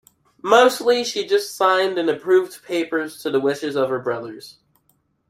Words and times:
Mostly 0.41 1.03
she 1.03 1.27
just 1.27 1.55
signed 1.55 1.99
and 1.99 2.09
approved 2.09 2.63
papers 2.65 3.21
to 3.21 3.29
the 3.29 3.39
wishes 3.39 3.75
of 3.75 3.89
her 3.89 3.99
brothers. 3.99 4.57